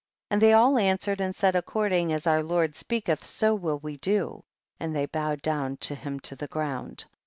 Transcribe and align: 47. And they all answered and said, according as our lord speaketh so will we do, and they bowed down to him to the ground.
47. 0.29 0.33
And 0.33 0.41
they 0.41 0.53
all 0.53 0.79
answered 0.79 1.21
and 1.21 1.35
said, 1.35 1.55
according 1.55 2.11
as 2.11 2.25
our 2.25 2.41
lord 2.41 2.75
speaketh 2.75 3.23
so 3.23 3.53
will 3.53 3.77
we 3.77 3.97
do, 3.97 4.43
and 4.79 4.95
they 4.95 5.05
bowed 5.05 5.43
down 5.43 5.77
to 5.77 5.93
him 5.93 6.19
to 6.21 6.35
the 6.35 6.47
ground. 6.47 7.05